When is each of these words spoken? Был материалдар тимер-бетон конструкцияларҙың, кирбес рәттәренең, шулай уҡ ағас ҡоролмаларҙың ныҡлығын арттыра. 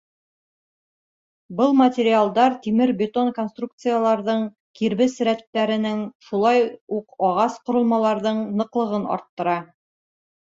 Был 1.57 1.75
материалдар 1.81 2.53
тимер-бетон 2.63 3.27
конструкцияларҙың, 3.39 4.47
кирбес 4.79 5.19
рәттәренең, 5.29 6.01
шулай 6.29 6.63
уҡ 7.01 7.21
ағас 7.29 7.59
ҡоролмаларҙың 7.69 8.41
ныҡлығын 8.63 9.05
арттыра. 9.17 9.55